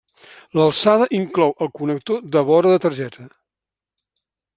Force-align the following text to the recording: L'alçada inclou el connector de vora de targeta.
L'alçada 0.59 1.07
inclou 1.17 1.53
el 1.65 1.69
connector 1.79 2.23
de 2.37 2.43
vora 2.47 2.73
de 2.77 2.81
targeta. 2.87 3.27